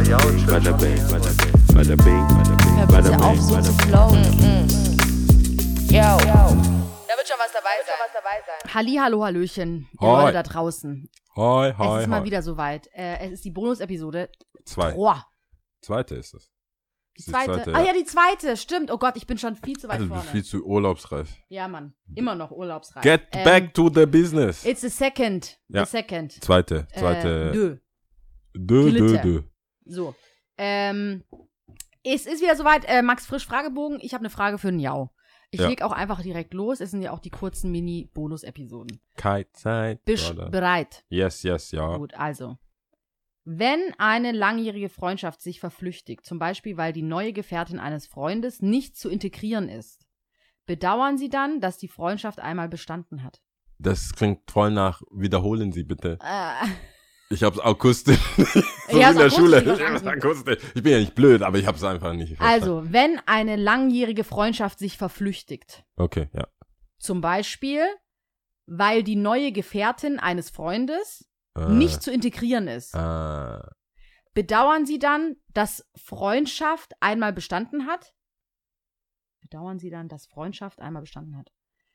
Bada 0.00 0.72
bing, 0.78 0.96
bada 1.10 1.94
bing, 1.96 2.26
bada 2.88 3.10
bing, 3.10 3.20
auf, 3.20 3.36
bing, 3.36 3.42
so 3.42 3.60
zu 3.60 3.72
bing. 3.76 3.86
flowen. 3.86 4.24
Yo. 5.90 6.00
Da 6.00 7.16
wird 7.16 7.28
schon 7.28 7.36
was 7.38 7.52
dabei 7.52 7.76
sein. 7.84 8.72
Halli, 8.74 8.94
hallo, 8.96 9.22
hallöchen, 9.24 9.88
ihr 9.92 10.08
Hoi. 10.08 10.22
Leute 10.22 10.32
da 10.32 10.42
draußen. 10.42 11.06
Hoi, 11.36 11.68
es 11.68 11.76
hoi, 11.78 12.00
ist 12.00 12.06
mal 12.08 12.20
hoi. 12.20 12.24
wieder 12.24 12.40
soweit. 12.42 12.88
Äh, 12.94 13.26
es 13.26 13.32
ist 13.32 13.44
die 13.44 13.50
Bonus-Episode. 13.50 14.30
Zwei. 14.64 14.92
Boah, 14.92 15.26
Zweite 15.82 16.14
ist 16.14 16.32
es. 16.32 16.48
die 16.48 16.48
Das 17.16 17.18
ist 17.18 17.26
die 17.26 17.30
zweite. 17.32 17.52
zweite, 17.64 17.74
Ah 17.74 17.80
ja. 17.80 17.86
ja, 17.88 17.92
die 17.92 18.04
zweite, 18.06 18.56
stimmt. 18.56 18.90
Oh 18.90 18.96
Gott, 18.96 19.18
ich 19.18 19.26
bin 19.26 19.36
schon 19.36 19.54
viel 19.56 19.76
zu 19.76 19.86
weit 19.88 19.96
Also, 19.96 20.04
du 20.06 20.08
vorne. 20.14 20.22
bist 20.22 20.32
viel 20.32 20.44
zu 20.44 20.64
urlaubsreif. 20.64 21.28
ja, 21.50 21.68
Mann, 21.68 21.92
immer 22.14 22.34
noch 22.34 22.50
urlaubsreif. 22.52 23.02
Get 23.02 23.24
Ähm, 23.32 23.44
back 23.44 23.74
to 23.74 23.90
the 23.94 24.06
business. 24.06 24.64
It's 24.64 24.80
the 24.80 24.88
second. 24.88 25.58
Ja. 25.68 25.84
The 25.84 25.90
second. 25.90 26.42
Zweite, 26.42 26.86
Äh, 26.92 26.98
zweite. 27.00 27.50
dö. 27.52 27.76
Dö, 28.54 28.90
dö, 28.90 28.90
Glitter. 28.90 29.22
dö. 29.22 29.42
So. 29.84 30.14
Ähm, 30.58 31.24
es 32.04 32.26
ist 32.26 32.42
wieder 32.42 32.56
soweit. 32.56 32.84
Äh, 32.86 33.02
Max 33.02 33.26
Frisch 33.26 33.46
Fragebogen. 33.46 33.98
Ich 34.00 34.14
habe 34.14 34.22
eine 34.22 34.30
Frage 34.30 34.58
für 34.58 34.70
den 34.70 34.80
Jau. 34.80 35.10
Ich 35.50 35.60
Ja. 35.60 35.68
leg 35.68 35.82
auch 35.82 35.92
einfach 35.92 36.22
direkt 36.22 36.54
los. 36.54 36.80
Es 36.80 36.92
sind 36.92 37.02
ja 37.02 37.10
auch 37.10 37.18
die 37.18 37.30
kurzen 37.30 37.72
Mini-Bonus-Episoden. 37.72 39.00
Keine 39.16 39.50
Zeit. 39.52 40.04
Bist 40.04 40.34
bereit? 40.50 41.04
Yes, 41.08 41.42
yes, 41.42 41.72
ja. 41.72 41.96
Gut, 41.96 42.14
also. 42.14 42.56
Wenn 43.44 43.80
eine 43.98 44.32
langjährige 44.32 44.88
Freundschaft 44.88 45.40
sich 45.40 45.58
verflüchtigt, 45.60 46.24
zum 46.24 46.38
Beispiel 46.38 46.76
weil 46.76 46.92
die 46.92 47.02
neue 47.02 47.32
Gefährtin 47.32 47.80
eines 47.80 48.06
Freundes 48.06 48.62
nicht 48.62 48.96
zu 48.96 49.08
integrieren 49.08 49.68
ist, 49.68 50.06
bedauern 50.66 51.18
Sie 51.18 51.30
dann, 51.30 51.60
dass 51.60 51.78
die 51.78 51.88
Freundschaft 51.88 52.38
einmal 52.38 52.68
bestanden 52.68 53.24
hat? 53.24 53.40
Das 53.78 54.12
klingt 54.14 54.48
voll 54.50 54.70
nach, 54.70 55.02
wiederholen 55.10 55.72
Sie 55.72 55.82
bitte. 55.84 56.18
Äh, 56.22 56.66
Ich 57.32 57.44
hab's 57.44 57.60
akustisch. 57.60 58.18
so 58.36 59.00
in 59.00 59.16
der 59.16 59.30
Schule. 59.30 59.62
Ich, 59.62 59.80
hab's 59.80 60.04
akustisch. 60.04 60.58
ich 60.74 60.82
bin 60.82 60.92
ja 60.92 60.98
nicht 60.98 61.14
blöd, 61.14 61.42
aber 61.42 61.58
ich 61.58 61.66
hab's 61.66 61.84
einfach 61.84 62.12
nicht 62.12 62.36
verstanden. 62.36 62.62
also, 62.62 62.92
wenn 62.92 63.20
eine 63.26 63.54
langjährige 63.56 64.24
Freundschaft 64.24 64.78
sich 64.80 64.98
verflüchtigt, 64.98 65.84
Okay, 65.96 66.28
ja. 66.32 66.46
zum 66.98 67.20
Beispiel 67.20 67.84
weil 68.72 69.02
die 69.02 69.16
neue 69.16 69.50
Gefährtin 69.50 70.20
eines 70.20 70.48
Freundes 70.50 71.28
Äh, 71.56 71.68
nicht 71.70 72.02
zu 72.02 72.12
integrieren 72.12 72.68
ist, 72.68 72.94
äh, 72.94 73.58
bedauern 74.32 74.86
Sie 74.86 75.00
dann, 75.00 75.34
dass 75.48 75.84
Freundschaft 75.96 76.92
einmal 77.00 77.32
bestanden 77.32 77.86
hat? 77.86 78.14
Bedauern 79.40 79.80
Sie 79.80 79.90
dann, 79.90 80.06
dass 80.08 80.26
Freundschaft 80.26 80.80
einmal 80.80 81.02
bestanden 81.02 81.36
hat? 81.36 81.50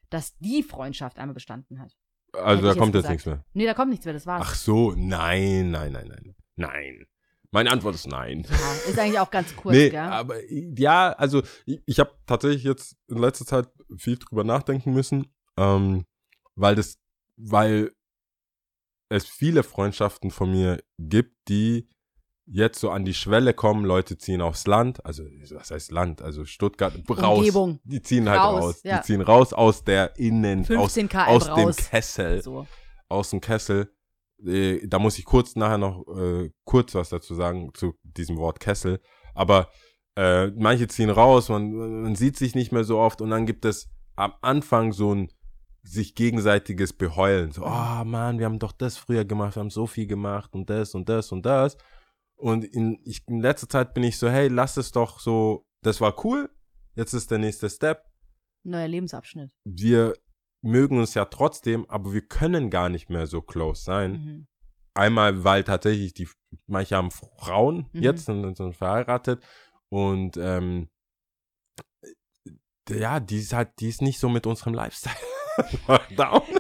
Dass 0.09 0.35
die 0.39 0.63
Freundschaft 0.63 1.17
einmal 1.17 1.33
bestanden 1.33 1.79
hat? 1.79 1.95
Also 2.43 2.67
da 2.67 2.75
kommt 2.75 2.93
jetzt 2.93 3.03
jetzt 3.03 3.11
nichts 3.11 3.25
mehr. 3.25 3.43
Nee, 3.53 3.65
da 3.65 3.73
kommt 3.73 3.91
nichts 3.91 4.05
mehr, 4.05 4.13
das 4.13 4.25
war's. 4.25 4.45
Ach 4.45 4.55
so, 4.55 4.93
nein, 4.95 5.71
nein, 5.71 5.91
nein, 5.91 6.07
nein. 6.07 6.35
Nein. 6.55 7.05
Meine 7.51 7.71
Antwort 7.71 7.95
ist 7.95 8.07
nein. 8.07 8.45
Ja, 8.49 8.89
ist 8.89 8.99
eigentlich 8.99 9.19
auch 9.19 9.31
ganz 9.31 9.55
kurz, 9.55 9.75
nee, 9.77 9.89
gell? 9.89 9.99
aber 9.99 10.35
ja, 10.49 11.13
also 11.13 11.41
ich, 11.65 11.81
ich 11.85 11.99
habe 11.99 12.11
tatsächlich 12.25 12.63
jetzt 12.63 12.97
in 13.07 13.17
letzter 13.17 13.45
Zeit 13.45 13.69
viel 13.97 14.17
drüber 14.17 14.43
nachdenken 14.43 14.93
müssen, 14.93 15.27
ähm, 15.57 16.05
weil 16.55 16.75
das, 16.75 16.97
weil 17.37 17.91
es 19.09 19.25
viele 19.25 19.63
Freundschaften 19.63 20.31
von 20.31 20.51
mir 20.51 20.83
gibt, 20.97 21.47
die 21.47 21.87
jetzt 22.47 22.79
so 22.79 22.89
an 22.91 23.05
die 23.05 23.13
Schwelle 23.13 23.53
kommen, 23.53 23.85
Leute 23.85 24.17
ziehen 24.17 24.41
aufs 24.41 24.67
Land, 24.67 25.05
also 25.05 25.23
was 25.51 25.71
heißt 25.71 25.91
Land, 25.91 26.21
also 26.21 26.45
Stuttgart, 26.45 26.93
raus, 27.09 27.39
Umgebung. 27.39 27.79
die 27.83 28.01
ziehen 28.01 28.29
halt 28.29 28.39
Raus, 28.39 28.63
raus, 28.63 28.81
ja. 28.83 28.97
die 28.97 29.03
ziehen 29.03 29.21
raus 29.21 29.53
aus 29.53 29.83
der 29.83 30.17
Innen, 30.17 30.61
aus, 30.61 30.93
15 30.93 31.09
km 31.09 31.17
aus 31.19 31.45
dem 31.45 31.53
raus. 31.53 31.75
Kessel, 31.77 32.41
So. 32.41 32.67
aus 33.09 33.29
dem 33.31 33.41
Kessel. 33.41 33.91
Äh, 34.45 34.85
da 34.87 34.99
muss 34.99 35.17
ich 35.17 35.25
kurz 35.25 35.55
nachher 35.55 35.77
noch 35.77 36.05
äh, 36.15 36.51
kurz 36.65 36.93
was 36.93 37.09
dazu 37.09 37.33
sagen 37.35 37.71
zu 37.73 37.95
diesem 38.03 38.37
Wort 38.37 38.59
Kessel. 38.59 38.99
Aber 39.33 39.69
äh, 40.15 40.47
manche 40.47 40.87
ziehen 40.87 41.09
raus, 41.09 41.49
man, 41.49 41.73
man 42.03 42.15
sieht 42.15 42.37
sich 42.37 42.53
nicht 42.53 42.71
mehr 42.71 42.83
so 42.83 42.99
oft 42.99 43.21
und 43.21 43.29
dann 43.31 43.45
gibt 43.45 43.65
es 43.65 43.89
am 44.15 44.33
Anfang 44.41 44.91
so 44.91 45.13
ein 45.13 45.29
sich 45.83 46.15
gegenseitiges 46.15 46.93
Beheulen. 46.93 47.51
So, 47.51 47.63
oh 47.63 48.03
Mann, 48.05 48.39
wir 48.39 48.45
haben 48.45 48.59
doch 48.59 48.71
das 48.71 48.97
früher 48.97 49.23
gemacht, 49.23 49.55
wir 49.55 49.59
haben 49.61 49.69
so 49.69 49.85
viel 49.87 50.07
gemacht 50.07 50.53
und 50.53 50.69
das 50.69 50.95
und 50.95 51.07
das 51.09 51.31
und 51.31 51.45
das. 51.45 51.77
Und 52.37 52.65
in, 52.65 52.99
ich, 53.05 53.21
in 53.27 53.39
letzter 53.39 53.69
Zeit 53.69 53.93
bin 53.93 54.03
ich 54.03 54.17
so, 54.17 54.29
hey, 54.29 54.47
lass 54.49 54.77
es 54.77 54.91
doch 54.91 55.19
so, 55.19 55.65
das 55.81 56.01
war 56.01 56.25
cool, 56.25 56.49
jetzt 56.95 57.13
ist 57.13 57.31
der 57.31 57.37
nächste 57.37 57.69
Step 57.69 58.03
Neuer 58.63 58.87
Lebensabschnitt. 58.87 59.51
wir 59.63 60.15
mögen 60.61 60.97
uns 60.97 61.13
ja 61.13 61.25
trotzdem, 61.25 61.87
aber 61.89 62.11
wir 62.13 62.25
können 62.27 62.69
gar 62.71 62.89
nicht 62.89 63.09
mehr 63.09 63.27
so 63.27 63.41
close 63.41 63.83
sein. 63.83 64.11
Mhm. 64.13 64.47
Einmal, 64.95 65.43
weil 65.43 65.63
tatsächlich 65.63 66.13
die, 66.13 66.27
manche 66.65 66.95
haben 66.95 67.11
Frauen 67.11 67.87
Mhm. 67.93 68.01
jetzt 68.01 68.27
und 68.29 68.55
sind 68.57 68.75
verheiratet 68.75 69.43
und 69.89 70.37
ähm, 70.37 70.89
äh, 72.01 72.97
ja, 72.99 73.19
die 73.19 73.37
ist 73.37 73.53
halt, 73.53 73.79
die 73.79 73.89
ist 73.89 74.01
nicht 74.01 74.19
so 74.19 74.29
mit 74.29 74.47
unserem 74.47 74.73
Lifestyle. 74.73 75.15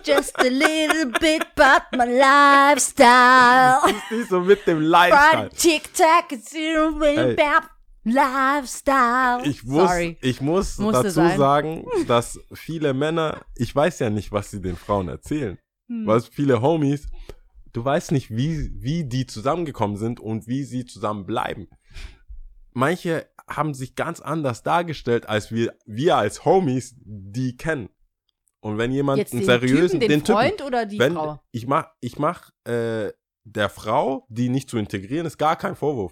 Just 0.03 0.37
a 0.39 0.43
little 0.43 1.11
bit 1.19 1.45
but 1.55 1.83
my 1.91 2.05
lifestyle. 2.05 3.81
Die 3.87 3.95
ist 3.95 4.11
nicht 4.11 4.29
so 4.29 4.39
mit 4.41 4.65
dem 4.67 4.81
Lifestyle. 4.81 5.49
Friday 5.49 5.79
Tic-Tac, 5.79 6.41
zero 6.41 6.99
lifestyle. 8.05 9.41
Ich 9.45 9.63
muss, 9.63 9.89
Sorry. 9.89 10.17
ich 10.21 10.39
muss 10.39 10.77
Musste 10.77 11.03
dazu 11.03 11.15
sein. 11.15 11.37
sagen, 11.37 11.85
dass 12.07 12.39
viele 12.53 12.93
Männer, 12.93 13.41
ich 13.55 13.75
weiß 13.75 13.99
ja 13.99 14.09
nicht, 14.09 14.31
was 14.31 14.51
sie 14.51 14.61
den 14.61 14.77
Frauen 14.77 15.09
erzählen. 15.09 15.57
Hm. 15.87 16.05
Was 16.07 16.27
viele 16.27 16.61
Homies, 16.61 17.07
du 17.73 17.83
weißt 17.83 18.11
nicht, 18.11 18.29
wie, 18.29 18.71
wie 18.75 19.05
die 19.05 19.25
zusammengekommen 19.25 19.97
sind 19.97 20.19
und 20.19 20.47
wie 20.47 20.63
sie 20.63 20.85
zusammen 20.85 21.25
bleiben. 21.25 21.67
Manche 22.73 23.27
haben 23.47 23.73
sich 23.73 23.95
ganz 23.95 24.19
anders 24.19 24.63
dargestellt, 24.63 25.27
als 25.27 25.51
wir, 25.51 25.75
wir 25.85 26.17
als 26.17 26.45
Homies 26.45 26.95
die 27.03 27.57
kennen. 27.57 27.89
Und 28.65 28.79
wenn 28.79 28.91
jemand 28.91 29.19
Jetzt 29.19 29.31
einen 29.31 29.41
den 29.41 29.45
seriösen, 29.45 29.99
Typen, 29.99 30.09
den, 30.09 30.23
Typen, 30.23 30.39
Freund 30.39 30.61
oder 30.63 30.87
die 30.87 30.97
wenn, 30.97 31.13
Frau? 31.13 31.39
Ich 31.51 31.67
mach, 31.67 31.85
ich 31.99 32.17
mach 32.17 32.49
äh, 32.63 33.11
der 33.43 33.69
Frau, 33.69 34.25
die 34.27 34.49
nicht 34.49 34.71
zu 34.71 34.79
integrieren, 34.79 35.27
ist 35.27 35.37
gar 35.37 35.55
kein 35.55 35.75
Vorwurf. 35.75 36.11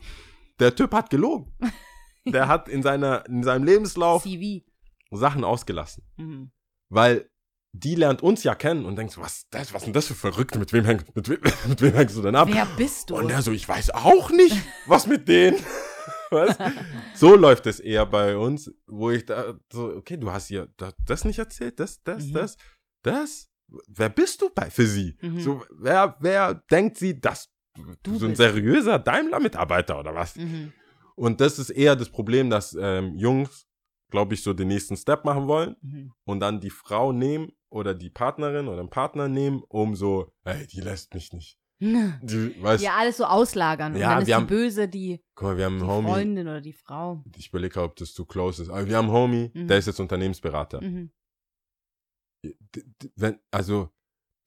Der 0.60 0.76
Typ 0.76 0.94
hat 0.94 1.10
gelogen. 1.10 1.52
Der 2.26 2.48
hat 2.48 2.70
in 2.70 2.84
seiner, 2.84 3.26
in 3.26 3.44
seinem 3.44 3.66
Lebenslauf 3.66 4.24
CV. 4.24 4.64
Sachen 5.12 5.44
ausgelassen. 5.44 6.06
Mhm. 6.16 6.52
Weil 6.90 7.30
die 7.74 7.96
lernt 7.96 8.22
uns 8.22 8.44
ja 8.44 8.54
kennen 8.54 8.86
und 8.86 8.98
denkt 8.98 9.14
so, 9.14 9.22
was, 9.22 9.46
das, 9.50 9.74
was 9.74 9.84
sind 9.84 9.96
das 9.96 10.06
für 10.06 10.14
Verrückte? 10.14 10.60
Mit 10.60 10.72
wem, 10.72 10.86
häng, 10.86 11.02
mit, 11.16 11.28
wem, 11.28 11.40
mit 11.68 11.82
wem 11.82 11.94
hängst 11.96 12.16
du 12.16 12.22
denn 12.22 12.36
ab? 12.36 12.48
Wer 12.50 12.68
bist 12.78 13.10
du? 13.10 13.16
Und 13.18 13.30
der 13.30 13.42
so, 13.42 13.52
ich 13.52 13.68
weiß 13.68 13.90
auch 13.90 14.30
nicht, 14.30 14.56
was 14.86 15.08
mit 15.08 15.28
denen. 15.28 15.58
Was? 16.34 16.58
So 17.16 17.36
läuft 17.36 17.68
es 17.68 17.80
eher 17.80 18.06
bei 18.06 18.36
uns, 18.36 18.72
wo 18.88 19.12
ich 19.12 19.26
da 19.26 19.58
so, 19.72 19.88
okay, 19.96 20.18
du 20.18 20.32
hast 20.32 20.48
hier 20.48 20.68
das, 21.06 21.26
nicht 21.26 21.40
erzählt, 21.40 21.80
das, 21.80 22.02
das, 22.04 22.26
Mhm. 22.26 22.34
das, 22.34 22.58
das. 23.04 23.50
Wer 23.88 24.10
bist 24.10 24.42
du 24.42 24.50
bei 24.54 24.70
für 24.70 24.86
sie? 24.86 25.16
Mhm. 25.22 25.40
So, 25.40 25.64
wer, 25.72 26.16
wer 26.20 26.56
denkt 26.72 26.98
sie, 26.98 27.20
dass 27.20 27.50
Du 28.04 28.20
so 28.20 28.28
ein 28.28 28.36
seriöser 28.36 29.00
Daimler-Mitarbeiter 29.00 30.00
oder 30.00 30.14
was? 30.14 30.36
mhm. 30.36 30.74
Und 31.16 31.42
das 31.42 31.58
ist 31.60 31.70
eher 31.72 31.96
das 31.96 32.10
Problem, 32.10 32.50
dass 32.50 32.76
ähm, 32.80 33.16
Jungs, 33.16 33.68
glaube 34.12 34.34
ich, 34.36 34.44
so 34.44 34.54
den 34.54 34.68
nächsten 34.68 34.96
Step 34.98 35.26
machen 35.26 35.48
wollen 35.48 35.76
Mhm. 35.82 36.12
und 36.26 36.40
dann 36.40 36.60
die 36.60 36.70
Frau 36.70 37.12
nehmen 37.12 37.52
oder 37.70 37.94
die 37.96 38.10
Partnerin 38.12 38.68
oder 38.68 38.78
den 38.84 38.90
Partner 38.90 39.28
nehmen, 39.28 39.64
um 39.70 39.96
so, 39.96 40.32
ey, 40.44 40.68
die 40.68 40.82
lässt 40.82 41.14
mich 41.16 41.32
nicht. 41.34 41.58
Die, 42.22 42.62
weißt, 42.62 42.84
Ja, 42.84 42.96
alles 42.98 43.18
so 43.18 43.26
auslagern. 43.26 43.96
Ja, 43.96 44.08
und 44.08 44.12
dann 44.14 44.22
ist 44.22 44.28
wir 44.28 44.32
die 44.32 44.36
haben- 44.36 44.48
Böse 44.48 44.88
die, 44.88 45.22
guck 45.36 45.50
mal, 45.50 45.58
wir 45.58 45.66
haben 45.66 45.80
die 45.80 45.86
Homie, 45.86 46.08
Freundin 46.10 46.48
oder 46.48 46.62
die 46.62 46.74
Frau. 46.74 47.24
ich 47.38 47.50
überlege, 47.50 47.82
ob 47.82 47.96
das 47.98 48.14
zu 48.14 48.26
close 48.26 48.64
ist, 48.64 48.70
aber 48.70 48.88
wir 48.88 48.98
haben 48.98 49.06
einen 49.10 49.14
Homie, 49.14 49.52
Mhm. 49.54 49.68
der 49.68 49.78
ist 49.78 49.88
jetzt 49.88 50.00
Unternehmensberater. 50.00 50.82
Mhm. 50.82 51.12
Wenn, 53.16 53.40
also, 53.52 53.90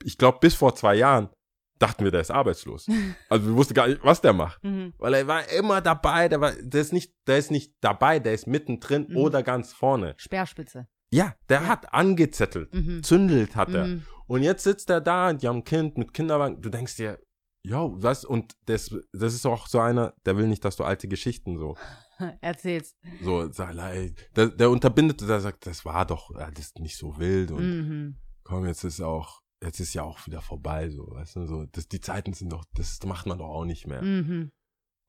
ich 0.04 0.18
glaube, 0.18 0.38
bis 0.40 0.54
vor 0.54 0.74
zwei 0.74 0.96
Jahren 0.96 1.30
dachten 1.78 2.04
wir, 2.04 2.10
der 2.10 2.20
ist 2.20 2.30
arbeitslos. 2.30 2.86
Also 3.30 3.46
wir 3.48 3.54
wussten 3.56 3.74
gar 3.74 3.88
nicht, 3.88 4.02
was 4.02 4.20
der 4.20 4.32
macht. 4.32 4.62
Mhm. 4.64 4.94
Weil 4.98 5.14
er 5.14 5.26
war 5.26 5.48
immer 5.50 5.80
dabei, 5.80 6.28
der, 6.28 6.40
war, 6.40 6.52
der, 6.52 6.80
ist, 6.80 6.92
nicht, 6.92 7.12
der 7.26 7.38
ist 7.38 7.50
nicht 7.50 7.74
dabei, 7.80 8.18
der 8.18 8.34
ist 8.34 8.46
mittendrin 8.46 9.06
Mhm. 9.08 9.16
oder 9.16 9.42
ganz 9.42 9.72
vorne. 9.72 10.14
Speerspitze. 10.18 10.88
Ja, 11.12 11.34
der 11.48 11.62
Ja. 11.62 11.66
hat 11.68 11.92
angezettelt. 11.94 12.74
Mhm. 12.74 13.02
Zündelt 13.02 13.56
hat 13.56 13.70
er. 13.72 13.86
Mhm. 13.86 14.02
Und 14.26 14.42
jetzt 14.42 14.64
sitzt 14.64 14.90
er 14.90 15.00
da, 15.00 15.32
die 15.32 15.46
haben 15.46 15.58
ein 15.58 15.64
Kind 15.64 15.96
mit 15.98 16.12
Kinderwagen. 16.12 16.60
Du 16.60 16.68
denkst 16.68 16.96
dir, 16.96 17.18
yo, 17.66 17.96
was? 17.98 18.24
Und 18.24 18.54
das, 18.66 18.94
das 19.12 19.34
ist 19.34 19.46
auch 19.46 19.66
so 19.66 19.80
einer, 19.80 20.14
der 20.24 20.36
will 20.36 20.46
nicht, 20.46 20.64
dass 20.64 20.76
du 20.76 20.84
alte 20.84 21.08
Geschichten 21.08 21.58
so, 21.58 21.76
Erzähl's. 22.40 22.94
so, 23.22 23.48
der, 23.48 24.48
der 24.48 24.70
unterbindet, 24.70 25.20
der 25.20 25.40
sagt, 25.40 25.66
das 25.66 25.84
war 25.84 26.06
doch 26.06 26.30
alles 26.34 26.74
nicht 26.78 26.96
so 26.96 27.18
wild 27.18 27.50
und 27.50 27.66
Mhm. 27.66 28.16
komm, 28.44 28.66
jetzt 28.66 28.84
ist 28.84 29.00
auch, 29.00 29.40
jetzt 29.62 29.80
ist 29.80 29.94
ja 29.94 30.02
auch 30.02 30.24
wieder 30.26 30.40
vorbei, 30.40 30.88
so, 30.90 31.06
weißt 31.10 31.36
du, 31.36 31.46
so, 31.46 31.66
das, 31.72 31.88
die 31.88 32.00
Zeiten 32.00 32.32
sind 32.32 32.52
doch, 32.52 32.64
das 32.74 32.98
macht 33.04 33.26
man 33.26 33.38
doch 33.38 33.48
auch 33.48 33.64
nicht 33.64 33.86
mehr. 33.86 34.02
Mhm. 34.02 34.52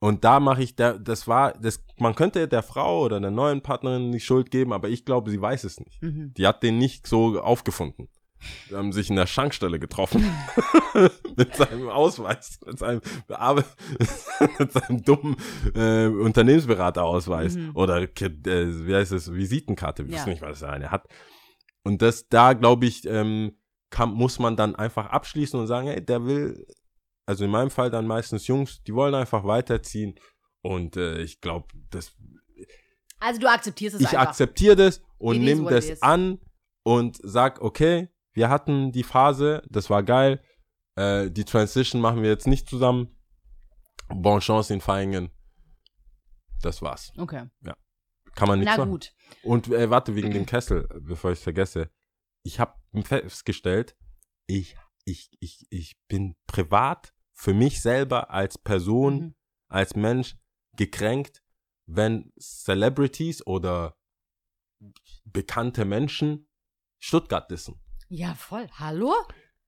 Und 0.00 0.22
da 0.24 0.38
mache 0.38 0.62
ich, 0.62 0.76
der, 0.76 0.96
das 0.98 1.26
war, 1.26 1.54
das, 1.54 1.82
man 1.98 2.14
könnte 2.14 2.46
der 2.46 2.62
Frau 2.62 3.02
oder 3.04 3.20
der 3.20 3.32
neuen 3.32 3.62
Partnerin 3.62 4.12
die 4.12 4.20
Schuld 4.20 4.50
geben, 4.52 4.72
aber 4.72 4.88
ich 4.88 5.04
glaube, 5.04 5.30
sie 5.30 5.40
weiß 5.40 5.64
es 5.64 5.80
nicht. 5.80 6.00
Mhm. 6.02 6.32
Die 6.34 6.46
hat 6.46 6.62
den 6.62 6.78
nicht 6.78 7.06
so 7.06 7.40
aufgefunden. 7.40 8.08
Die 8.70 8.74
haben 8.74 8.92
sich 8.92 9.10
in 9.10 9.16
der 9.16 9.26
Schankstelle 9.26 9.78
getroffen. 9.78 10.24
mit 11.36 11.54
seinem 11.56 11.88
Ausweis, 11.88 12.58
mit 12.66 12.78
seinem, 12.78 13.00
Bearbe- 13.26 13.64
mit 14.58 14.72
seinem 14.72 15.02
dummen 15.02 15.36
äh, 15.74 16.06
Unternehmensberaterausweis. 16.06 17.56
Mhm. 17.56 17.70
Oder, 17.74 18.02
äh, 18.02 18.10
wie 18.20 18.94
heißt 18.94 19.12
es, 19.12 19.32
Visitenkarte. 19.32 20.06
Wir 20.06 20.12
Ja. 20.14 20.20
wissen 20.20 20.30
nicht, 20.30 20.42
was 20.42 20.62
er 20.62 20.72
eine 20.72 20.90
hat. 20.90 21.06
Und 21.84 22.02
das, 22.02 22.28
da 22.28 22.52
glaube 22.52 22.86
ich, 22.86 23.06
ähm, 23.06 23.56
kann, 23.90 24.12
muss 24.12 24.38
man 24.38 24.56
dann 24.56 24.76
einfach 24.76 25.06
abschließen 25.06 25.58
und 25.58 25.66
sagen, 25.66 25.88
hey, 25.88 26.04
der 26.04 26.24
will, 26.26 26.66
also 27.26 27.44
in 27.44 27.50
meinem 27.50 27.70
Fall 27.70 27.90
dann 27.90 28.06
meistens 28.06 28.46
Jungs, 28.46 28.82
die 28.82 28.94
wollen 28.94 29.14
einfach 29.14 29.44
weiterziehen. 29.44 30.14
Und 30.62 30.96
äh, 30.96 31.22
ich 31.22 31.40
glaube, 31.40 31.68
das 31.90 32.12
Also 33.20 33.40
du 33.40 33.50
akzeptierst 33.50 33.96
es 33.96 34.02
ich 34.02 34.08
einfach. 34.08 34.28
akzeptiere 34.28 34.76
das 34.76 35.02
und 35.18 35.40
nehme 35.40 35.70
das 35.70 36.02
an 36.02 36.38
und 36.82 37.18
sag, 37.22 37.62
okay, 37.62 38.08
wir 38.32 38.48
hatten 38.50 38.92
die 38.92 39.02
Phase, 39.04 39.62
das 39.68 39.90
war 39.90 40.02
geil. 40.02 40.42
Äh, 40.96 41.30
die 41.30 41.44
Transition 41.44 42.00
machen 42.00 42.22
wir 42.22 42.30
jetzt 42.30 42.46
nicht 42.46 42.68
zusammen. 42.68 43.16
Bon 44.08 44.40
Chance 44.40 44.72
in 44.74 44.80
Feingen. 44.80 45.30
Das 46.62 46.82
war's. 46.82 47.12
Okay. 47.16 47.48
Kann 48.34 48.48
man 48.48 48.58
nichts 48.60 48.72
Na 48.76 48.78
machen. 48.84 48.90
gut. 48.92 49.12
Und 49.42 49.68
äh, 49.68 49.90
warte, 49.90 50.14
wegen 50.14 50.30
dem 50.32 50.46
Kessel, 50.46 50.88
bevor 51.00 51.32
ich 51.32 51.38
vergesse. 51.40 51.90
Ich 52.42 52.58
habe 52.60 52.74
festgestellt, 53.04 53.96
ich, 54.46 54.76
ich, 55.04 55.30
ich, 55.40 55.66
ich 55.70 55.96
bin 56.08 56.36
privat 56.46 57.12
für 57.32 57.54
mich 57.54 57.80
selber 57.82 58.30
als 58.30 58.58
Person, 58.58 59.14
Mhm. 59.20 59.34
als 59.68 59.94
Mensch 59.96 60.36
gekränkt, 60.76 61.42
wenn 61.86 62.32
Celebrities 62.40 63.46
oder 63.46 63.96
bekannte 65.24 65.84
Menschen 65.84 66.48
Stuttgart 67.00 67.50
dissen. 67.50 67.80
Ja, 68.08 68.34
voll. 68.34 68.66
Hallo? 68.78 69.12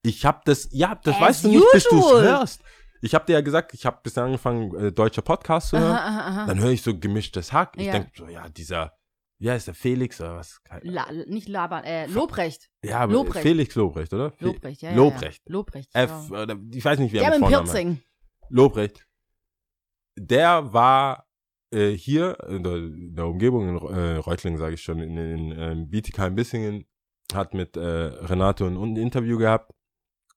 Ich 0.02 0.24
habe 0.24 0.40
das, 0.44 0.68
ja, 0.72 0.94
das 0.94 1.16
As 1.16 1.20
weißt 1.20 1.44
du 1.44 1.48
nicht, 1.48 1.64
bis 1.72 1.84
du 1.88 1.98
es 1.98 2.22
hörst. 2.22 2.62
Ich 3.02 3.14
habe 3.14 3.24
dir 3.26 3.34
ja 3.34 3.40
gesagt, 3.40 3.74
ich 3.74 3.84
habe 3.86 3.98
bisher 4.02 4.24
angefangen, 4.24 4.74
äh, 4.76 4.92
deutsche 4.92 5.22
Podcasts 5.22 5.70
zu 5.70 5.78
hören. 5.78 5.92
Aha, 5.92 6.08
aha, 6.08 6.28
aha. 6.28 6.46
Dann 6.46 6.58
höre 6.60 6.70
ich 6.70 6.82
so 6.82 6.98
gemischtes 6.98 7.52
Hack. 7.52 7.74
Ich 7.76 7.86
Ja. 7.86 7.92
denk 7.92 8.08
so, 8.16 8.26
ja, 8.28 8.48
dieser, 8.48 8.94
wie 9.38 9.50
heißt 9.50 9.66
der, 9.68 9.74
Felix 9.74 10.20
oder 10.20 10.36
was? 10.36 10.60
La 10.82 11.06
nicht 11.26 11.48
labern, 11.48 11.84
äh, 11.84 12.06
Lobrecht. 12.06 12.70
Ja, 12.82 13.00
aber 13.00 13.12
Lobrecht. 13.12 13.42
Felix 13.42 13.74
Lobrecht, 13.74 14.12
oder? 14.12 14.32
Fe- 14.32 14.46
Lobrecht, 14.46 14.82
ja. 14.82 14.90
ja, 14.90 14.96
Lobrecht. 14.96 15.42
Ja. 15.46 15.52
Lobrecht. 15.52 15.90
F, 15.94 16.10
ja. 16.30 16.42
oder, 16.42 16.56
ich 16.72 16.84
weiß 16.84 16.98
nicht, 16.98 17.12
wie 17.12 17.18
Der 17.18 17.32
er 17.32 17.38
mit. 17.38 17.48
Pirzing. 17.48 18.02
Lobrecht. 18.48 19.06
Der 20.18 20.72
war 20.72 21.26
äh, 21.72 21.90
hier 21.90 22.38
in 22.48 22.62
der, 22.64 22.76
in 22.76 23.14
der 23.14 23.26
Umgebung, 23.26 23.68
in 23.68 23.94
äh, 23.94 24.16
Reutlingen, 24.16 24.58
sage 24.58 24.74
ich 24.74 24.82
schon, 24.82 24.98
in, 25.00 25.16
in 25.16 25.52
ähm, 25.58 25.88
Bietigheim-Bissingen, 25.88 26.86
hat 27.34 27.54
mit 27.54 27.76
äh, 27.76 27.80
Renato 27.80 28.66
ein, 28.66 28.76
ein 28.76 28.96
Interview 28.96 29.38
gehabt. 29.38 29.72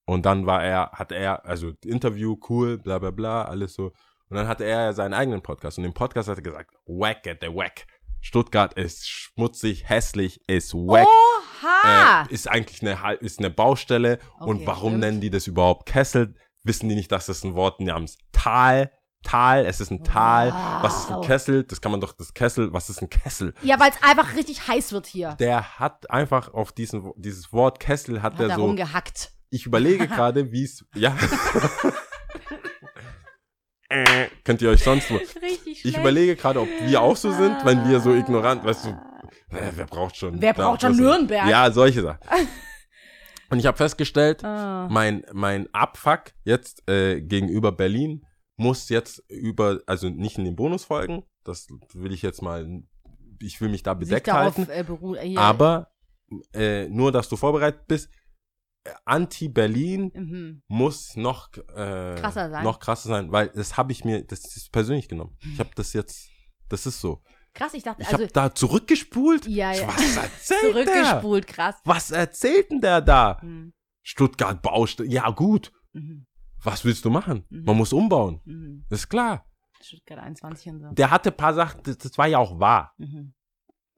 Und 0.05 0.25
dann 0.25 0.45
war 0.45 0.63
er, 0.63 0.91
hat 0.91 1.11
er, 1.11 1.45
also 1.45 1.71
Interview, 1.85 2.37
cool, 2.49 2.77
bla 2.77 2.99
bla 2.99 3.11
bla, 3.11 3.45
alles 3.45 3.73
so. 3.73 3.93
Und 4.29 4.37
dann 4.37 4.47
hatte 4.47 4.65
er 4.65 4.93
seinen 4.93 5.13
eigenen 5.13 5.41
Podcast. 5.41 5.77
Und 5.77 5.85
im 5.85 5.93
Podcast 5.93 6.27
hat 6.27 6.37
er 6.37 6.43
gesagt, 6.43 6.71
whack 6.85 7.25
at 7.27 7.37
the 7.41 7.47
whack. 7.47 7.85
Stuttgart 8.19 8.73
ist 8.73 9.07
schmutzig, 9.07 9.87
hässlich, 9.89 10.41
ist 10.47 10.73
wack. 10.73 11.07
Oha! 11.07 12.25
Äh, 12.29 12.33
ist 12.33 12.49
eigentlich 12.49 12.81
eine, 12.81 13.15
ist 13.17 13.39
eine 13.39 13.49
Baustelle. 13.49 14.19
und 14.39 14.57
Okay, 14.57 14.67
warum 14.67 14.91
stimmt. 14.91 14.99
nennen 15.01 15.21
die 15.21 15.29
das 15.29 15.47
überhaupt 15.47 15.85
Kessel? 15.85 16.35
Wissen 16.63 16.87
die 16.89 16.95
nicht, 16.95 17.11
dass 17.11 17.25
das 17.25 17.43
ein 17.43 17.55
Wort 17.55 17.81
namens 17.81 18.17
Tal, 18.31 18.91
Tal, 19.23 19.65
es 19.65 19.79
ist 19.81 19.89
ein 19.91 20.03
Tal. 20.03 20.53
Was 20.81 20.99
ist 21.03 21.09
ein 21.11 21.17
Wow. 21.17 21.25
Kessel? 21.25 21.63
Das 21.63 21.81
kann 21.81 21.91
man 21.91 22.01
doch, 22.01 22.13
das 22.13 22.33
Kessel, 22.33 22.71
was 22.73 22.89
ist 22.89 23.01
ein 23.01 23.09
Kessel? 23.09 23.53
ja, 23.63 23.79
weil 23.79 23.89
es 23.91 23.97
einfach 24.07 24.35
richtig 24.35 24.67
heiß 24.67 24.91
wird 24.93 25.07
hier. 25.07 25.35
Der 25.39 25.79
hat 25.79 26.09
einfach 26.11 26.53
auf 26.53 26.71
diesen, 26.71 27.11
dieses 27.15 27.51
Wort 27.53 27.79
Kessel 27.79 28.21
hat, 28.21 28.33
Hat 28.33 28.41
er 28.49 28.55
so, 28.55 28.61
rumgehackt. 28.65 29.31
ich 29.49 29.65
überlege 29.65 30.07
gerade, 30.09 30.51
wie 30.51 30.63
es, 30.65 30.85
ja. 30.95 31.15
Äh, 33.89 34.27
Könnt 34.43 34.61
ihr 34.61 34.69
euch 34.71 34.83
sonst 34.83 35.11
wo, 35.11 35.19
ich 35.65 35.95
überlege 35.97 36.35
gerade, 36.35 36.59
ob 36.61 36.67
wir 36.81 36.99
auch 37.01 37.15
so 37.15 37.31
sind, 37.31 37.63
wenn 37.63 37.87
wir 37.87 37.99
so 37.99 38.11
ignorant, 38.13 38.63
weißt 38.63 38.85
du, 38.85 38.89
äh, 39.55 39.71
wer 39.75 39.85
braucht 39.85 40.15
schon. 40.17 40.41
Wer 40.41 40.53
braucht 40.53 40.81
schon 40.81 40.95
Nürnberg? 40.95 41.47
Ja, 41.47 41.69
solche 41.71 42.01
Sachen. 42.01 42.19
Und 43.51 43.59
ich 43.59 43.67
habe 43.67 43.77
festgestellt, 43.77 44.43
Ah. 44.43 44.87
mein, 44.89 45.23
mein 45.31 45.71
Abfuck 45.75 46.31
jetzt 46.43 46.89
äh, 46.89 47.21
gegenüber 47.21 47.71
Berlin 47.71 48.25
muss 48.55 48.89
jetzt 48.89 49.23
über, 49.29 49.81
also 49.87 50.09
nicht 50.09 50.37
in 50.37 50.45
den 50.45 50.55
Bonusfolgen, 50.55 51.23
das 51.43 51.67
will 51.93 52.11
ich 52.13 52.21
jetzt 52.21 52.41
mal, 52.41 52.83
ich 53.41 53.59
will 53.61 53.69
mich 53.69 53.83
da 53.83 53.93
bedeckt 53.93 54.31
halten, 54.31 54.67
äh, 54.69 54.83
beruhen. 54.83 55.15
Äh, 55.17 55.27
hier. 55.29 55.39
aber 55.39 55.91
äh, 56.53 56.87
nur, 56.89 57.11
dass 57.11 57.29
du 57.29 57.35
vorbereitet 57.35 57.87
bist, 57.87 58.09
äh, 58.85 58.91
Anti-Berlin 59.05 60.11
Mhm. 60.13 60.63
muss 60.67 61.15
noch 61.15 61.49
äh, 61.57 62.15
Krasser 62.15 62.49
sein. 62.49 62.63
noch 62.63 62.79
krasser 62.79 63.09
sein, 63.09 63.31
weil 63.31 63.49
das 63.49 63.77
habe 63.77 63.91
ich 63.91 64.05
mir, 64.05 64.23
das 64.23 64.39
ist 64.55 64.71
persönlich 64.71 65.07
genommen. 65.09 65.37
Ich 65.53 65.59
habe 65.59 65.71
das 65.75 65.93
jetzt, 65.93 66.29
das 66.69 66.85
ist 66.85 67.01
so. 67.01 67.21
Krass, 67.55 67.73
ich 67.75 67.83
dachte, 67.83 68.01
Ich 68.01 68.07
also 68.07 68.23
habe 68.23 68.33
da 68.33 68.53
zurückgespult. 68.55 69.45
Ja, 69.47 69.73
ja. 69.73 69.87
Was 69.87 70.17
erzählt 70.17 70.61
der? 70.63 70.71
zurückgespult, 70.85 71.47
krass. 71.47 71.75
Was 71.85 72.09
erzählt 72.11 72.71
denn 72.71 72.81
der 72.81 73.01
da? 73.01 73.39
Mhm. 73.43 73.73
Stuttgart 74.01 74.61
Baustelle. 74.61 75.09
Ja, 75.09 75.29
gut. 75.29 75.71
Mhm. 75.93 76.25
Was 76.63 76.85
willst 76.85 77.03
du 77.05 77.09
machen? 77.09 77.45
Mhm. 77.49 77.63
Man 77.65 77.77
muss 77.77 77.93
umbauen. 77.93 78.41
Mhm. 78.45 78.85
Das 78.89 78.99
ist 79.01 79.09
klar. 79.09 79.45
Stuttgart 79.81 80.19
21 80.19 80.71
und 80.71 80.79
so. 80.79 80.87
Der 80.91 81.11
hatte 81.11 81.29
ein 81.31 81.37
paar 81.37 81.53
Sachen, 81.53 81.81
das, 81.83 81.97
das 81.97 82.17
war 82.17 82.27
ja 82.27 82.37
auch 82.37 82.59
wahr. 82.59 82.93
Mhm. 82.97 83.33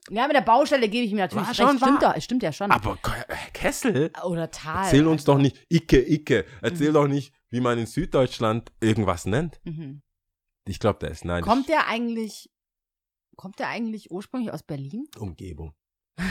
Ja, 0.09 0.27
mit 0.27 0.35
der 0.35 0.41
Baustelle 0.41 0.87
gebe 0.87 1.03
ich 1.05 1.11
mir 1.13 1.21
natürlich 1.21 1.47
War 1.47 1.53
schon 1.55 1.77
Stimmt, 1.79 2.03
doch, 2.03 2.21
stimmt 2.21 2.43
ja 2.43 2.51
schon. 2.51 2.69
Aber 2.71 2.97
äh, 3.27 3.35
Kessel? 3.53 4.11
Oder 4.23 4.51
Tal. 4.51 4.83
Erzähl 4.85 5.07
uns 5.07 5.21
also. 5.21 5.33
doch 5.33 5.39
nicht, 5.39 5.65
Icke, 5.69 5.99
Icke. 6.07 6.45
Erzähl 6.61 6.89
Mhm. 6.89 6.93
doch 6.93 7.07
nicht, 7.07 7.33
wie 7.49 7.59
man 7.59 7.77
in 7.79 7.85
Süddeutschland 7.87 8.71
irgendwas 8.81 9.25
nennt. 9.25 9.59
Mhm. 9.63 10.01
Ich 10.67 10.79
glaube, 10.79 10.99
der 10.99 11.09
ist 11.11 11.25
nein. 11.25 11.43
Kommt 11.43 11.69
der 11.69 11.87
eigentlich, 11.87 12.51
kommt 13.35 13.57
der 13.59 13.67
eigentlich 13.69 14.11
ursprünglich 14.11 14.51
aus 14.53 14.61
Berlin? 14.63 15.07
Umgebung. 15.17 15.73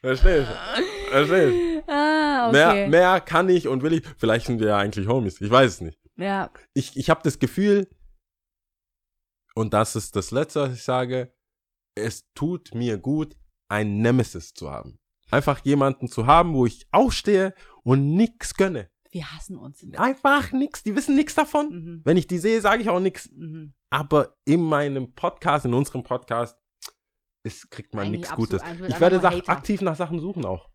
Verstehst 0.00 0.48
du? 0.48 0.82
Verstehst 1.08 1.84
ah, 1.88 2.48
okay. 2.48 2.52
Mehr, 2.52 2.88
mehr 2.88 3.20
kann 3.20 3.48
ich 3.48 3.68
und 3.68 3.82
will 3.82 3.94
ich. 3.94 4.02
Vielleicht 4.16 4.46
sind 4.46 4.60
wir 4.60 4.68
ja 4.68 4.76
eigentlich 4.78 5.08
Homies. 5.08 5.40
Ich 5.40 5.50
weiß 5.50 5.74
es 5.74 5.80
nicht. 5.80 5.98
Ja, 6.16 6.50
Ich, 6.74 6.96
ich 6.96 7.10
habe 7.10 7.20
das 7.22 7.38
Gefühl, 7.38 7.88
und 9.54 9.72
das 9.74 9.96
ist 9.96 10.16
das 10.16 10.30
Letzte, 10.30 10.62
was 10.62 10.74
ich 10.74 10.82
sage, 10.82 11.32
es 11.94 12.24
tut 12.34 12.74
mir 12.74 12.98
gut, 12.98 13.36
einen 13.68 14.00
Nemesis 14.00 14.54
zu 14.54 14.70
haben. 14.70 14.98
Einfach 15.30 15.64
jemanden 15.64 16.08
zu 16.08 16.26
haben, 16.26 16.54
wo 16.54 16.64
ich 16.66 16.86
aufstehe 16.90 17.54
und 17.82 18.14
nix 18.16 18.54
gönne. 18.54 18.88
wir 19.10 19.30
hassen 19.32 19.56
uns. 19.56 19.84
Einfach 19.96 20.52
nix. 20.52 20.82
Die 20.82 20.94
wissen 20.96 21.16
nix 21.16 21.34
davon. 21.34 21.68
Mhm. 21.70 22.00
Wenn 22.04 22.16
ich 22.16 22.26
die 22.26 22.38
sehe, 22.38 22.60
sage 22.60 22.82
ich 22.82 22.88
auch 22.88 23.00
nix. 23.00 23.30
Mhm. 23.32 23.74
Aber 23.90 24.36
in 24.44 24.62
meinem 24.62 25.14
Podcast, 25.14 25.64
in 25.64 25.74
unserem 25.74 26.02
Podcast, 26.02 26.56
ist, 27.44 27.70
kriegt 27.70 27.94
man 27.94 28.10
nichts 28.10 28.30
Gutes. 28.32 28.62
eigentlich 28.62 28.94
Ich 28.94 29.00
werde 29.00 29.22
Hater. 29.22 29.48
aktiv 29.48 29.80
nach 29.80 29.96
Sachen 29.96 30.20
suchen 30.20 30.44
auch. 30.44 30.67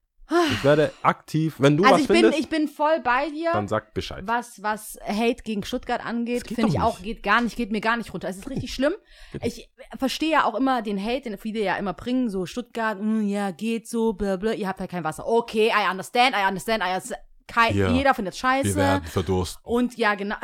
Ich 0.52 0.64
werde 0.64 0.92
aktiv, 1.04 1.56
wenn 1.60 1.76
du 1.78 1.84
Also 1.84 1.96
was 1.96 2.02
ich 2.02 2.08
bin, 2.08 2.16
findest, 2.18 2.40
ich 2.40 2.50
bin 2.50 2.68
voll 2.68 3.00
bei 3.02 3.30
dir. 3.30 3.52
dann 3.52 3.68
sag 3.68 3.94
Bescheid. 3.94 4.24
was, 4.26 4.64
was 4.64 4.98
Hate 5.06 5.44
gegen 5.44 5.64
Stuttgart 5.64 6.04
angeht, 6.04 6.46
geht 6.46 6.56
finde 6.56 6.72
ich 6.72 6.80
auch, 6.80 7.02
geht 7.02 7.24
gar 7.24 7.42
nicht, 7.42 7.56
geht 7.58 7.72
mir 7.72 7.82
gar 7.82 7.98
nicht 7.98 8.14
runter. 8.14 8.30
Es 8.30 8.38
ist 8.38 8.50
richtig 8.50 8.74
schlimm. 8.74 8.94
Ich 9.44 9.70
verstehe 10.00 10.32
ja 10.32 10.46
auch 10.46 10.56
immer 10.56 10.82
den 10.82 11.04
Hate, 11.04 11.30
den 11.30 11.38
viele 11.38 11.60
ja 11.62 11.76
immer 11.76 11.94
bringen, 11.94 12.30
so 12.30 12.46
Stuttgart, 12.46 13.00
mm, 13.02 13.28
ja, 13.28 13.52
geht 13.52 13.88
so, 13.88 14.14
bla 14.14 14.38
bla, 14.38 14.54
ihr 14.54 14.68
habt 14.68 14.80
halt 14.80 14.90
kein 14.92 15.04
Wasser. 15.04 15.28
Okay, 15.28 15.68
I 15.76 15.92
understand, 15.92 16.34
I 16.36 16.48
understand, 16.48 16.82
I 16.84 16.88
understand. 16.94 17.22
Kei- 17.46 17.72
Ja. 17.74 17.90
Jeder 17.92 18.14
findet 18.14 18.34
Wir 18.36 18.40
scheiße. 18.40 18.76
werden 18.76 19.04
verdursten. 19.04 19.62
Und 19.66 19.98
ja, 19.98 20.16
genau. 20.16 20.38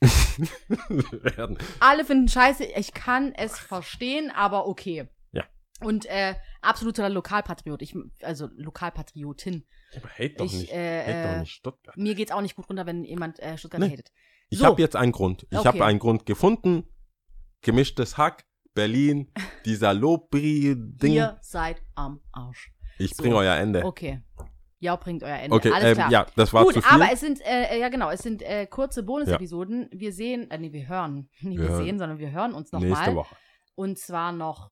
Wir. 0.88 1.56
Alle 1.80 2.04
finden 2.04 2.28
scheiße. 2.28 2.64
Ich 2.64 2.94
kann 2.94 3.32
es 3.34 3.58
verstehen, 3.58 4.30
aber 4.34 4.66
okay. 4.66 5.08
Ja. 5.32 5.44
Und 5.82 6.06
äh, 6.06 6.34
absoluter 6.62 7.08
Lokalpatriot. 7.08 7.82
Ich, 7.82 7.94
also 8.22 8.48
Lokalpatriotin. 8.56 9.66
Aber 9.96 10.08
hate 10.08 10.34
doch 10.36 10.44
Ich, 10.46 10.52
nicht. 10.54 10.72
äh, 10.72 11.00
hate 11.02 11.10
äh, 11.12 11.32
doch 11.34 11.40
nicht 11.40 11.52
Stuttgart. 11.52 11.96
Mir 11.96 12.14
geht's 12.14 12.32
auch 12.32 12.40
nicht 12.42 12.56
gut 12.56 12.68
runter, 12.68 12.86
wenn 12.86 13.04
jemand 13.04 13.38
äh, 13.40 13.56
Stuttgart 13.58 13.80
Nee. 13.80 13.92
hatet. 13.92 14.10
Ich 14.48 14.58
So. 14.58 14.66
habe 14.66 14.80
jetzt 14.80 14.96
einen 14.96 15.12
Grund. 15.12 15.46
Ich 15.50 15.58
Okay. 15.58 15.68
habe 15.68 15.84
einen 15.84 15.98
Grund 15.98 16.26
gefunden. 16.26 16.84
Gemischtes 17.62 18.16
Hack, 18.16 18.44
Berlin, 18.74 19.32
dieser 19.64 19.92
Lobri-Ding. 19.94 21.12
Ihr 21.12 21.38
seid 21.42 21.82
am 21.94 22.20
Arsch. 22.32 22.72
Ich 22.98 23.14
So. 23.14 23.22
bringe 23.22 23.36
euer 23.36 23.54
Ende. 23.56 23.84
Okay. 23.84 24.22
Ja, 24.82 24.96
bringt 24.96 25.22
euer 25.22 25.36
Ende. 25.36 25.54
Okay, 25.54 25.70
Alles 25.72 25.88
ähm, 25.90 25.94
klar. 25.94 26.10
ja, 26.10 26.26
das 26.36 26.54
war 26.54 26.64
Gut, 26.64 26.72
zu 26.74 26.80
viel. 26.82 26.90
aber 27.02 27.12
es 27.12 27.20
sind, 27.20 27.40
äh, 27.44 27.78
ja 27.78 27.90
genau, 27.90 28.10
es 28.10 28.22
sind 28.22 28.40
äh, 28.40 28.66
kurze 28.66 29.02
Bonus-Episoden. 29.02 29.90
Wir 29.92 30.12
sehen, 30.14 30.50
äh, 30.50 30.56
nee, 30.56 30.72
wir 30.72 30.88
hören. 30.88 31.28
Nicht 31.42 31.58
Wir 31.58 31.64
wir, 31.64 31.68
hören. 31.68 31.84
sehen, 31.84 31.98
sondern 31.98 32.18
wir 32.18 32.30
hören 32.30 32.54
uns 32.54 32.72
Nächste 32.72 32.88
nochmal. 32.88 33.14
Woche. 33.14 33.36
Und 33.74 33.98
zwar 33.98 34.32
noch 34.32 34.70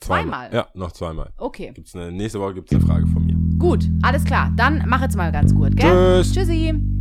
zweimal. 0.00 0.50
Ja, 0.52 0.68
noch 0.74 0.92
zweimal. 0.92 1.30
Okay, 1.38 1.72
Gibt's 1.74 1.94
eine, 1.94 2.12
nächste 2.12 2.40
Woche 2.40 2.54
gibt 2.54 2.72
es 2.72 2.76
eine 2.78 2.86
Frage 2.86 3.06
von 3.06 3.24
mir. 3.24 3.36
gut, 3.58 3.88
alles 4.02 4.24
klar. 4.24 4.52
Dann 4.56 4.84
mach 4.86 5.02
jetzt 5.02 5.16
mal 5.16 5.30
ganz 5.32 5.54
gut, 5.54 5.76
gell? 5.76 6.22
Tschüss. 6.22 6.32
Tschüssi. 6.32 6.91